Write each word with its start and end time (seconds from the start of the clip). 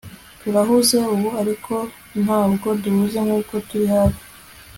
Turahuze 0.41 0.97
ubu 1.13 1.27
ariko 1.41 1.73
ntabwo 2.23 2.67
duhuze 2.81 3.17
nkuko 3.25 3.53
turi 3.67 3.87
hafi 3.95 4.23